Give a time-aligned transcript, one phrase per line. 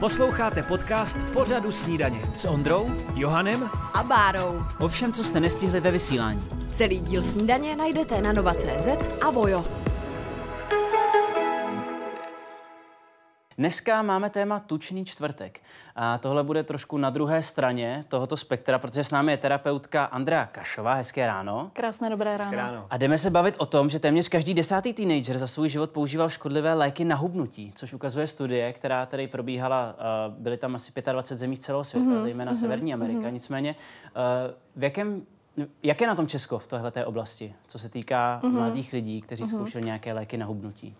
[0.00, 4.62] Posloucháte podcast Pořadu snídaně s Ondrou, Johanem a Bárou.
[4.80, 6.44] O všem, co jste nestihli ve vysílání.
[6.72, 8.86] Celý díl snídaně najdete na nova.cz
[9.20, 9.64] a Vojo.
[13.58, 15.60] Dneska máme téma tučný čtvrtek.
[15.96, 20.46] A tohle bude trošku na druhé straně tohoto spektra, protože s námi je terapeutka Andrea
[20.46, 20.94] Kašová.
[20.94, 21.70] Hezké ráno.
[21.72, 22.56] Krásné dobré ráno.
[22.56, 22.86] ráno.
[22.90, 26.28] A jdeme se bavit o tom, že téměř každý desátý teenager za svůj život používal
[26.28, 29.96] škodlivé léky na hubnutí, což ukazuje studie, která tady probíhala,
[30.28, 32.20] byly tam asi 25 zemí z celého světa, mm-hmm.
[32.20, 32.60] zejména mm-hmm.
[32.60, 33.20] Severní Amerika.
[33.20, 33.32] Mm-hmm.
[33.32, 33.76] Nicméně,
[34.76, 35.22] v jakém
[35.82, 38.52] jak je na tom Česko v této oblasti, co se týká mm-hmm.
[38.52, 39.56] mladých lidí, kteří mm-hmm.
[39.56, 40.96] zkoušeli nějaké léky na hubnutí?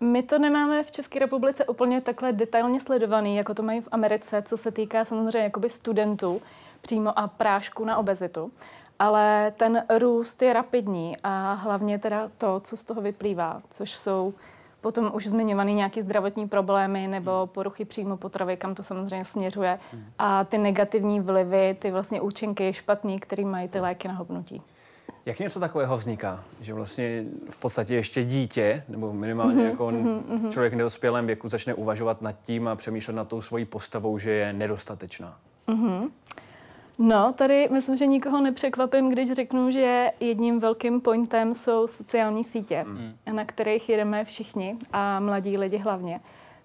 [0.00, 4.42] My to nemáme v České republice úplně takhle detailně sledovaný, jako to mají v Americe,
[4.42, 6.42] co se týká samozřejmě jakoby studentů
[6.80, 8.52] přímo a prášku na obezitu.
[8.98, 14.34] Ale ten růst je rapidní a hlavně teda to, co z toho vyplývá, což jsou
[14.80, 19.78] potom už zmiňované nějaké zdravotní problémy nebo poruchy přímo potravy, kam to samozřejmě směřuje.
[20.18, 24.62] A ty negativní vlivy, ty vlastně účinky špatný, které mají ty léky na hubnutí.
[25.28, 26.44] Jak něco takového vzniká?
[26.60, 30.48] Že vlastně v podstatě ještě dítě, nebo minimálně mm-hmm, jako mm-hmm.
[30.50, 34.30] člověk v nedospělém věku začne uvažovat nad tím a přemýšlet nad tou svojí postavou, že
[34.30, 35.38] je nedostatečná.
[35.68, 36.10] Mm-hmm.
[36.98, 42.84] No, tady myslím, že nikoho nepřekvapím, když řeknu, že jedním velkým pointem jsou sociální sítě,
[42.88, 43.12] mm.
[43.34, 46.20] na kterých jedeme všichni a mladí lidi hlavně.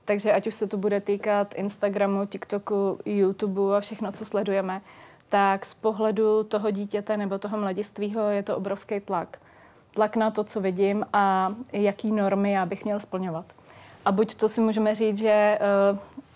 [0.05, 4.81] Takže ať už se to bude týkat Instagramu, TikToku, YouTubeu a všechno, co sledujeme,
[5.33, 9.37] tak z pohledu toho dítěte nebo toho mladistvího je to obrovský tlak.
[9.93, 13.45] Tlak na to, co vidím a jaký normy já bych měl splňovat.
[14.05, 15.59] A buď to si můžeme říct, že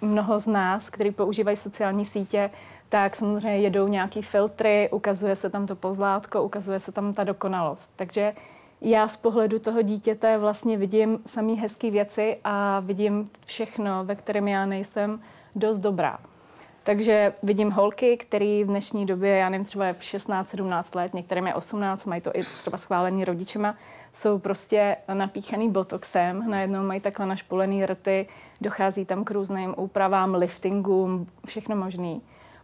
[0.01, 2.49] uh, mnoho z nás, kteří používají sociální sítě,
[2.89, 7.93] tak samozřejmě jedou nějaký filtry, ukazuje se tam to pozlátko, ukazuje se tam ta dokonalost.
[7.95, 8.33] Takže
[8.81, 14.47] já z pohledu toho dítěte vlastně vidím samý hezké věci a vidím všechno, ve kterém
[14.47, 15.21] já nejsem
[15.55, 16.19] dost dobrá.
[16.87, 21.47] Takže vidím holky, které v dnešní době, já nevím, třeba je v 16-17 let, některým
[21.47, 23.75] je 18, mají to i třeba schválení rodičema,
[24.11, 28.27] jsou prostě napíchaný botoxem, najednou mají takhle našpolený rty,
[28.61, 32.21] dochází tam k různým úpravám, liftingům, všechno možný.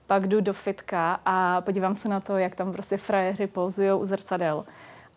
[0.08, 4.06] Pak jdu do fitka a podívám se na to, jak tam prostě frajeři pouzují u
[4.06, 4.66] zrcadel.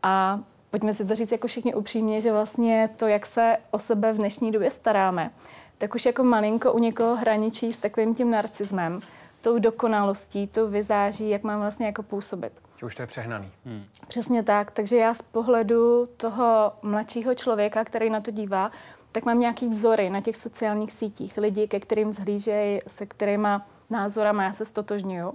[0.03, 0.41] A
[0.71, 4.19] pojďme si to říct jako všichni upřímně, že vlastně to, jak se o sebe v
[4.19, 5.31] dnešní době staráme,
[5.79, 9.01] tak už jako malinko u někoho hraničí s takovým tím narcismem,
[9.41, 12.53] tou dokonalostí, tou vyzáží, jak mám vlastně jako působit.
[12.77, 13.51] Že už to je přehnaný.
[13.65, 13.85] Hmm.
[14.09, 14.71] Přesně tak.
[14.71, 18.71] Takže já z pohledu toho mladšího člověka, který na to dívá,
[19.13, 21.39] tak mám nějaký vzory na těch sociálních sítích.
[21.39, 25.35] Lidi, ke kterým zhlížejí, se kterýma názorama já se stotožňuju.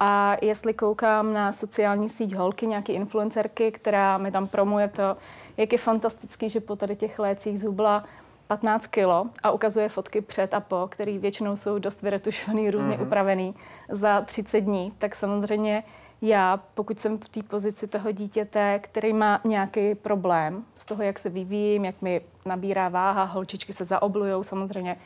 [0.00, 5.16] A jestli koukám na sociální síť holky, nějaký influencerky, která mi tam promuje to,
[5.56, 8.04] jak je fantastický, že po tady těch lécích zubla
[8.46, 13.06] 15 kilo a ukazuje fotky před a po, které většinou jsou dost vyretušovaný, různě mm-hmm.
[13.06, 13.54] upravený
[13.88, 15.82] za 30 dní, tak samozřejmě
[16.22, 21.18] já, pokud jsem v té pozici toho dítěte, který má nějaký problém z toho, jak
[21.18, 24.96] se vyvíjím, jak mi nabírá váha, holčičky se zaoblujou samozřejmě,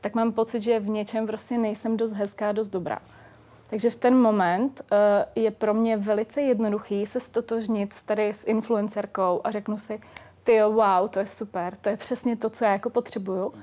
[0.00, 2.98] tak mám pocit, že v něčem prostě nejsem dost hezká, dost dobrá.
[3.70, 4.98] Takže v ten moment uh,
[5.42, 10.00] je pro mě velice jednoduchý se stotožnit tady s influencerkou a řeknu si,
[10.44, 13.54] ty jo, wow, to je super, to je přesně to, co já jako potřebuju.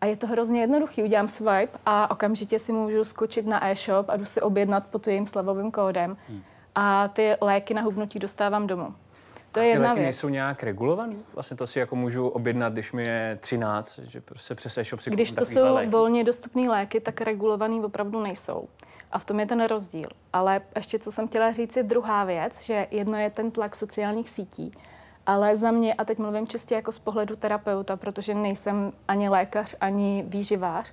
[0.00, 4.16] A je to hrozně jednoduchý, udělám swipe a okamžitě si můžu skočit na e-shop a
[4.16, 6.16] jdu si objednat pod tím slevovým kódem.
[6.28, 6.42] Hmm.
[6.74, 8.94] A ty léky na hubnutí dostávám domů.
[9.52, 10.04] To je jedna léky věc.
[10.04, 11.16] nejsou nějak regulovaný?
[11.34, 15.10] Vlastně to si jako můžu objednat, když mi je 13, že prostě přes e-shop si
[15.10, 15.90] Když to jsou léky.
[15.90, 18.68] volně dostupné léky, tak regulovaný opravdu nejsou.
[19.12, 20.08] A v tom je ten rozdíl.
[20.32, 24.30] Ale ještě, co jsem chtěla říct, je druhá věc, že jedno je ten tlak sociálních
[24.30, 24.72] sítí,
[25.30, 29.76] ale za mě, a teď mluvím čistě jako z pohledu terapeuta, protože nejsem ani lékař,
[29.80, 30.92] ani výživář,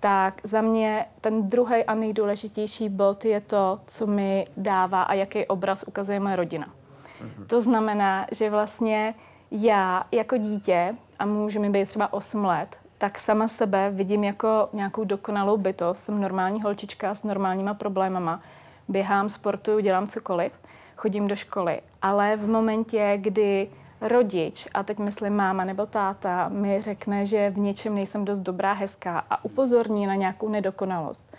[0.00, 5.46] tak za mě ten druhý a nejdůležitější bod je to, co mi dává a jaký
[5.46, 6.66] obraz ukazuje moje rodina.
[6.66, 7.46] Mm-hmm.
[7.46, 9.14] To znamená, že vlastně
[9.50, 14.68] já jako dítě, a může mi být třeba 8 let, tak sama sebe vidím jako
[14.72, 18.40] nějakou dokonalou bytost, jsem normální holčička s normálníma problémama,
[18.88, 20.52] běhám, sportuju, dělám cokoliv
[20.96, 21.80] chodím do školy.
[22.02, 23.68] Ale v momentě, kdy
[24.00, 28.72] rodič, a teď myslím máma nebo táta, mi řekne, že v něčem nejsem dost dobrá,
[28.72, 31.36] hezká a upozorní na nějakou nedokonalost,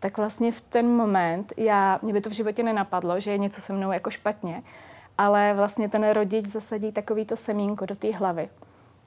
[0.00, 3.60] tak vlastně v ten moment, já, mě by to v životě nenapadlo, že je něco
[3.60, 4.62] se mnou jako špatně,
[5.18, 8.48] ale vlastně ten rodič zasadí takovýto semínko do té hlavy.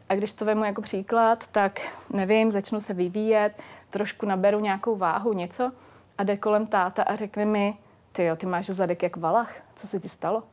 [0.10, 1.80] A když to vemu jako příklad, tak
[2.14, 5.72] nevím, začnu se vyvíjet, trošku naberu nějakou váhu, něco
[6.18, 7.78] a jde kolem táta a řekne mi,
[8.18, 10.44] ty jo, ty máš zadek jak valach, co se ti stalo?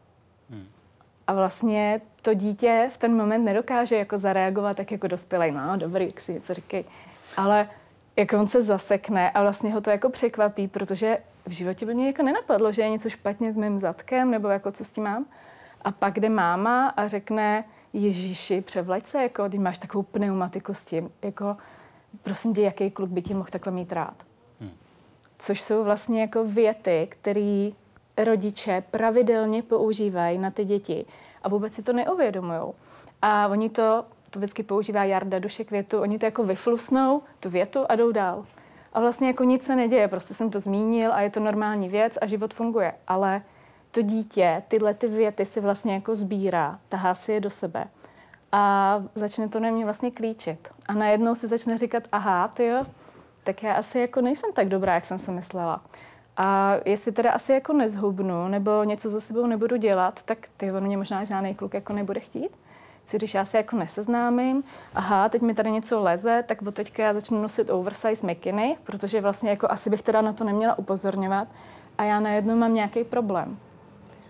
[0.51, 0.67] Hmm.
[1.27, 6.05] A vlastně to dítě v ten moment nedokáže jako zareagovat tak jako dospělej, no dobrý,
[6.07, 6.85] jak si něco říkej.
[7.37, 7.69] Ale
[8.17, 12.07] jak on se zasekne a vlastně ho to jako překvapí, protože v životě by mě
[12.07, 15.27] jako nenapadlo, že je něco špatně s mým zadkem, nebo jako co s tím mám.
[15.83, 20.85] A pak jde máma a řekne, Ježíši, převleď se, jako, když máš takovou pneumatiku s
[20.85, 21.57] tím, jako,
[22.23, 24.15] prosím tě, jaký kluk by tě mohl takhle mít rád.
[25.39, 27.71] Což jsou vlastně jako věty, které
[28.25, 31.07] rodiče pravidelně používají na ty děti
[31.43, 32.73] a vůbec si to neuvědomují.
[33.23, 37.81] A oni to, to vždycky používá Jarda Dušek větu, oni to jako vyflusnou, tu větu
[37.89, 38.47] a jdou dál.
[38.93, 42.19] A vlastně jako nic se neděje, prostě jsem to zmínil a je to normální věc
[42.21, 42.95] a život funguje.
[43.09, 43.43] Ale
[43.91, 47.85] to dítě tyhle ty věty si vlastně jako sbírá, tahá si je do sebe
[48.57, 50.69] a začne to na mě vlastně klíčit.
[50.89, 52.87] A najednou si začne říkat, aha, ty jo,
[53.45, 55.81] tak já asi jako nejsem tak dobrá, jak jsem si myslela.
[56.37, 60.85] A jestli teda asi jako nezhubnu nebo něco za sebou nebudu dělat, tak ty on
[60.85, 62.51] mě možná žádný kluk jako nebude chtít.
[63.05, 64.65] Co když já se jako neseznámím,
[64.95, 69.21] aha, teď mi tady něco leze, tak od teďka já začnu nosit oversize mikiny, protože
[69.21, 71.49] vlastně jako asi bych teda na to neměla upozorňovat
[71.99, 73.59] a já najednou mám nějaký problém.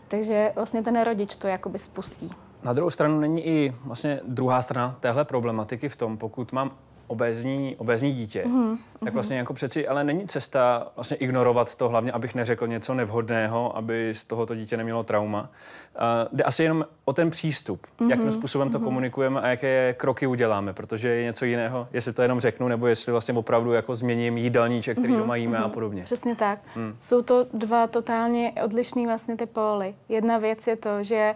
[0.09, 2.31] Takže vlastně ten rodič to jakoby spustí.
[2.63, 6.71] Na druhou stranu není i vlastně druhá strana téhle problematiky v tom, pokud mám
[7.07, 8.77] obézní, obézní dítě, mm-hmm.
[9.05, 13.77] tak vlastně jako přeci, ale není cesta vlastně ignorovat to, hlavně abych neřekl něco nevhodného,
[13.77, 15.41] aby z tohoto dítě nemělo trauma.
[15.41, 18.11] Uh, jde asi jenom o ten přístup, mm-hmm.
[18.11, 18.85] jakým způsobem to mm-hmm.
[18.85, 23.13] komunikujeme a jaké kroky uděláme, protože je něco jiného, jestli to jenom řeknu, nebo jestli
[23.13, 25.19] vlastně opravdu jako změním jídelníček, který mm-hmm.
[25.19, 25.65] doma jíme mm-hmm.
[25.65, 25.75] a mhm.
[25.75, 26.03] podobně.
[26.03, 26.59] Přesně tak.
[26.77, 26.97] Mm.
[27.01, 29.95] Jsou to dva totálně odlišné vlastně ty póly.
[30.09, 31.35] Jedna věc je to, že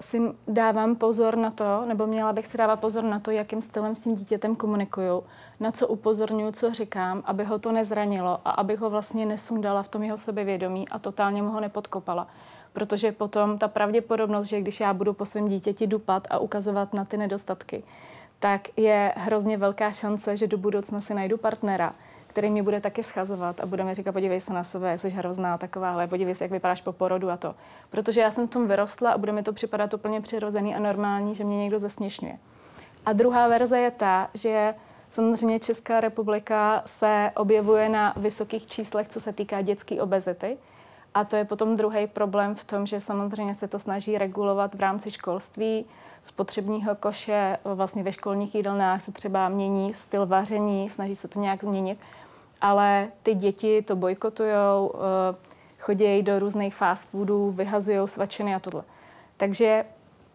[0.00, 3.94] si dávám pozor na to, nebo měla bych si dávat pozor na to, jakým stylem
[3.94, 5.24] s tím dítětem komunikuju,
[5.60, 9.88] na co upozorňuji, co říkám, aby ho to nezranilo a aby ho vlastně nesundala v
[9.88, 12.26] tom jeho sebevědomí a totálně mu ho nepodkopala.
[12.72, 17.04] Protože potom ta pravděpodobnost, že když já budu po svém dítěti dupat a ukazovat na
[17.04, 17.82] ty nedostatky,
[18.38, 21.94] tak je hrozně velká šance, že do budoucna si najdu partnera,
[22.34, 25.58] který mě bude taky schazovat a bude mi říkat, podívej se na sebe, jsi hrozná
[25.82, 27.54] ale podívej se, jak vypadáš po porodu a to.
[27.90, 31.34] Protože já jsem v tom vyrostla a bude mi to připadat úplně přirozený a normální,
[31.34, 32.38] že mě někdo zesměšňuje.
[33.06, 34.74] A druhá verze je ta, že
[35.08, 40.56] samozřejmě Česká republika se objevuje na vysokých číslech, co se týká dětské obezity.
[41.14, 44.80] A to je potom druhý problém v tom, že samozřejmě se to snaží regulovat v
[44.80, 45.86] rámci školství,
[46.22, 51.64] spotřebního koše, vlastně ve školních jídelnách se třeba mění styl vaření, snaží se to nějak
[51.64, 51.98] změnit
[52.64, 55.36] ale ty děti to bojkotujou, eh,
[55.78, 58.82] chodí do různých fast foodů, vyhazují svačiny a tohle.
[59.36, 59.84] Takže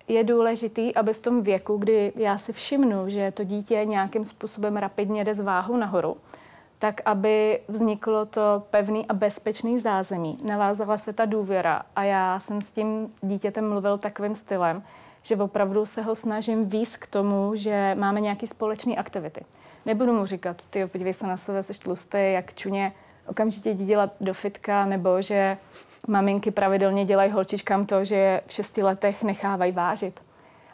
[0.07, 4.77] je důležitý, aby v tom věku, kdy já si všimnu, že to dítě nějakým způsobem
[4.77, 6.17] rapidně jde z váhu nahoru,
[6.79, 10.37] tak aby vzniklo to pevný a bezpečný zázemí.
[10.43, 14.83] Navázala se ta důvěra a já jsem s tím dítětem mluvil takovým stylem,
[15.21, 19.45] že opravdu se ho snažím víc k tomu, že máme nějaké společné aktivity.
[19.85, 22.93] Nebudu mu říkat, ty podívej se na sebe, jsi tlustý, jak čuně,
[23.27, 25.57] okamžitě jdi dělat do fitka, nebo že
[26.07, 30.21] maminky pravidelně dělají holčičkám to, že v šesti letech nechávají vážit.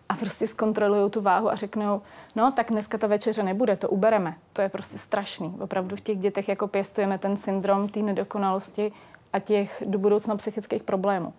[0.10, 2.02] A prostě zkontrolují tu váhu a řeknou,
[2.36, 4.36] no tak dneska ta večeře nebude, to ubereme.
[4.54, 5.56] To je prostě strašný.
[5.60, 8.92] Opravdu v těch dětech jako pěstujeme ten syndrom té nedokonalosti
[9.34, 11.34] a těch do budoucna psychických problémů.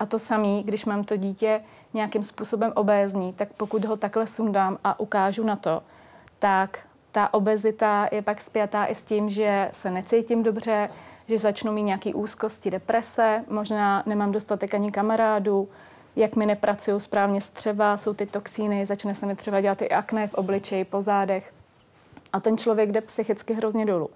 [0.00, 1.60] A to samé, když mám to dítě
[1.94, 5.82] nějakým způsobem obézní, tak pokud ho takhle sundám a ukážu na to,
[6.38, 6.78] tak
[7.18, 10.90] ta obezita je pak spjatá i s tím, že se necítím dobře,
[11.28, 15.68] že začnu mít nějaký úzkosti, deprese, možná nemám dostatek ani kamarádů,
[16.16, 20.26] jak mi nepracují správně střeva, jsou ty toxíny, začne se mi třeba dělat i akné
[20.26, 21.52] v obličeji, po zádech.
[22.32, 24.10] A ten člověk jde psychicky hrozně dolů.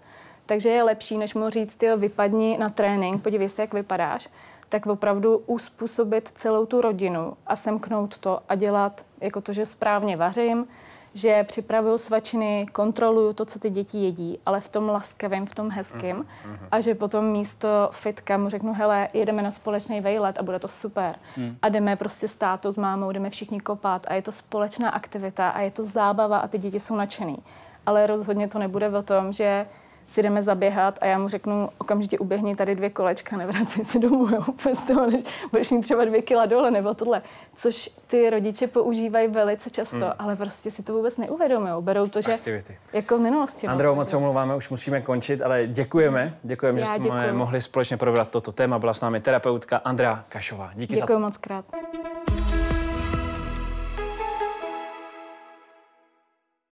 [0.47, 4.29] Takže je lepší, než mu říct, ty vypadni na trénink, podívej se, jak vypadáš,
[4.69, 10.17] tak opravdu uspůsobit celou tu rodinu a semknout to a dělat jako to, že správně
[10.17, 10.67] vařím,
[11.15, 15.71] že připravuju svačiny, kontroluju to, co ty děti jedí, ale v tom laskavém, v tom
[15.71, 16.17] hezkém.
[16.17, 16.69] Mm-hmm.
[16.71, 20.69] A že potom místo fitka mu řeknu, hele, jedeme na společný vejlet a bude to
[20.69, 21.15] super.
[21.37, 21.57] Mm.
[21.63, 25.61] A jdeme prostě stát s mámou, jdeme všichni kopat a je to společná aktivita a
[25.61, 27.37] je to zábava a ty děti jsou nadšený.
[27.87, 29.67] Ale rozhodně to nebude o tom, že
[30.07, 34.29] si jdeme zaběhat a já mu řeknu, okamžitě uběhni tady dvě kolečka, nevracej se domů,
[34.29, 37.23] jo, bez toho, než budeš mít třeba dvě kila dole nebo tohle.
[37.57, 40.13] Což ty rodiče používají velice často, hmm.
[40.19, 41.73] ale prostě si to vůbec neuvědomují.
[41.81, 42.79] Berou to, že Aktivity.
[42.93, 43.67] jako v minulosti.
[43.67, 43.73] No.
[43.73, 46.39] Andreu, moc se omlouváme, už musíme končit, ale děkujeme.
[46.43, 48.79] Děkujeme, že jsme mohli společně probrat toto téma.
[48.79, 50.71] Byla s námi terapeutka Andrea Kašová.
[50.75, 51.21] Díky Děkuji za to.
[51.21, 51.65] moc krát.